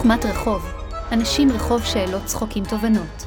[0.00, 0.62] חכמת רחוב,
[1.12, 3.22] אנשים רחוב שאלות צחוקים תובנות.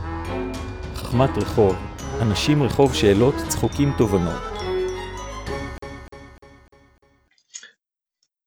[0.96, 1.76] חכמת רחוב,
[2.22, 4.42] אנשים רחוב שאלות צחוקים תובנות.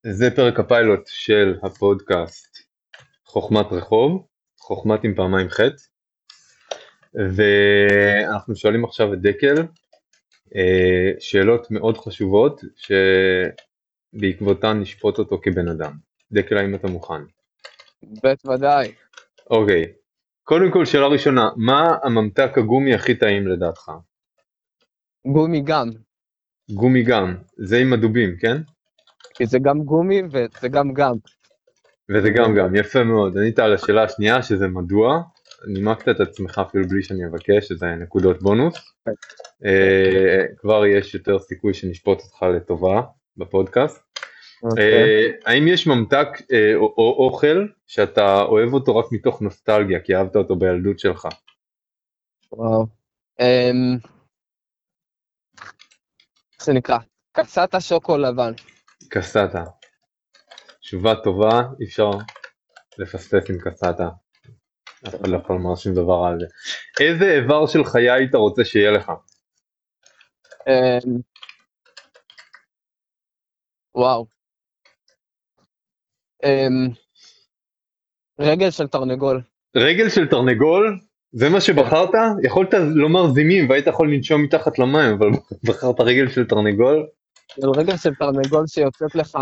[0.06, 2.58] זה פרק הפיילוט של הפודקאסט
[3.24, 4.26] חוכמת רחוב,
[4.58, 5.82] חוכמת עם פעמיים חטא,
[7.14, 9.56] ואנחנו שואלים עכשיו את דקל
[10.56, 12.60] אה, שאלות מאוד חשובות
[14.12, 15.92] שבעקבותן נשפוט אותו כבן אדם.
[16.32, 17.36] דקל, האם אתה מוכן?
[18.02, 18.92] בית ודאי.
[19.50, 19.84] אוקיי,
[20.44, 23.90] קודם כל שאלה ראשונה, מה הממתק הגומי הכי טעים לדעתך?
[25.26, 25.90] גומי גם,
[26.70, 28.56] גומי גם, זה עם הדובים, כן?
[29.34, 31.14] כי זה גם גומי וזה גם גם.
[32.10, 33.38] וזה גם גם, יפה מאוד.
[33.38, 35.22] ענית על השאלה השנייה שזה מדוע,
[35.66, 38.74] נימקת את עצמך אפילו בלי שאני אבקש, שזה נקודות בונוס.
[39.64, 43.02] אה, כבר יש יותר סיכוי שנשפוט אותך לטובה
[43.36, 44.05] בפודקאסט.
[44.70, 44.84] אוקיי.
[44.84, 50.16] אה, האם יש ממתק אה, או או אוכל שאתה אוהב אותו רק מתוך נוסטלגיה, כי
[50.16, 51.28] אהבת אותו בילדות שלך?
[52.52, 52.86] וואו.
[53.40, 53.98] אמ,
[56.54, 56.98] איך זה נקרא?
[57.32, 58.52] קסטה שוקו לבן.
[59.08, 59.64] קסטה.
[60.80, 62.10] תשובה טובה, אי אפשר
[62.98, 64.08] לפספס עם קסטה.
[65.08, 66.46] אף אחד לא יכול לומר שום דבר על זה.
[67.00, 69.12] איזה איבר של חיה היית רוצה שיהיה לך?
[70.68, 71.20] אמ,
[73.94, 74.35] וואו.
[76.44, 76.88] אמ,
[78.40, 79.42] רגל של תרנגול.
[79.76, 80.98] רגל של תרנגול?
[81.32, 82.10] זה מה שבחרת?
[82.42, 85.28] יכולת לומר זימים והיית יכול לנשום מתחת למים, אבל
[85.68, 87.06] בחרת רגל של תרנגול?
[87.76, 89.38] רגל של תרנגול שיוצאת לך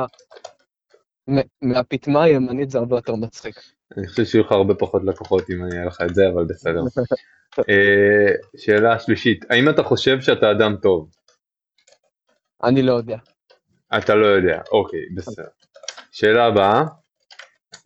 [1.30, 3.54] מ- מהפטמה הימנית זה הרבה יותר מצחיק.
[3.98, 6.80] אני חושב שיהיו לך הרבה פחות לקוחות אם אני אהיה לך את זה, אבל בסדר.
[7.70, 11.10] אה, שאלה שלישית, האם אתה חושב שאתה אדם טוב?
[12.64, 13.16] אני לא יודע.
[13.98, 15.44] אתה לא יודע, אוקיי, בסדר.
[16.14, 16.84] שאלה הבאה,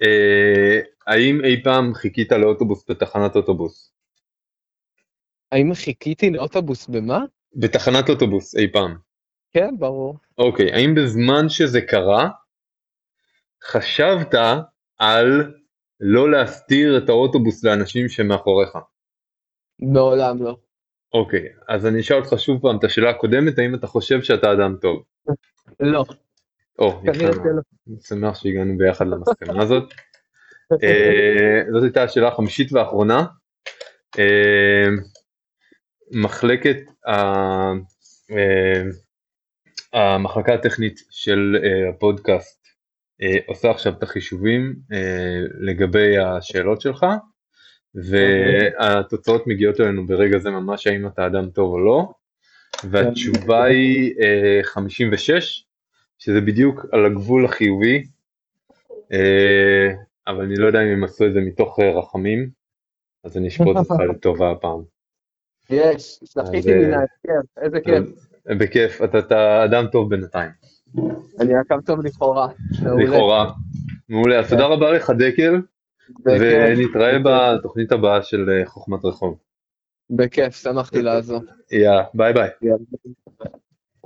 [0.02, 3.92] אה, האם אי פעם חיכית לאוטובוס בתחנת אוטובוס?
[5.52, 7.18] האם חיכיתי לאוטובוס במה?
[7.56, 8.96] בתחנת אוטובוס אי פעם.
[9.50, 10.18] כן, ברור.
[10.38, 12.28] אוקיי, האם בזמן שזה קרה,
[13.64, 14.34] חשבת
[14.98, 15.54] על
[16.00, 18.78] לא להסתיר את האוטובוס לאנשים שמאחוריך?
[19.78, 20.56] מעולם לא.
[21.14, 24.76] אוקיי, אז אני אשאל אותך שוב פעם את השאלה הקודמת, האם אתה חושב שאתה אדם
[24.80, 25.02] טוב?
[25.80, 26.04] לא.
[26.78, 27.02] או.
[27.08, 29.94] אני שמח שהגענו ביחד למסקנה הזאת.
[30.82, 33.24] אה, זאת הייתה השאלה החמישית והאחרונה.
[34.18, 34.86] אה,
[36.10, 36.76] מחלקת
[37.08, 37.72] אה,
[39.92, 41.56] המחלקה הטכנית של
[41.90, 42.58] הפודקאסט
[43.46, 44.76] עושה עכשיו את החישובים
[45.60, 47.06] לגבי השאלות שלך
[47.94, 52.08] והתוצאות מגיעות אלינו ברגע זה ממש האם אתה אדם טוב או לא
[52.84, 55.64] והתשובה היא אה, 56
[56.18, 58.04] שזה בדיוק על הגבול החיובי
[59.12, 59.92] אה,
[60.26, 62.50] אבל אני לא יודע אם הם עשו את זה מתוך אה, רחמים
[63.24, 64.82] אז אני אשפוט אותך לטובה הפעם.
[65.70, 68.28] יש, אה, מן ההפקר, איזה כיף.
[68.46, 70.50] בכיף, אתה, אתה אדם טוב בינתיים,
[71.40, 72.48] אני עקב טוב לכאורה.
[72.98, 73.52] לכאורה.
[74.08, 75.60] מעולה, אז תודה רבה לך דקל.
[76.24, 79.38] ונתראה בתוכנית הבאה של אה, חוכמת רחוב.
[80.10, 81.40] בכיף, שמחתי לעזור.
[81.72, 82.48] יאללה, ביי ביי.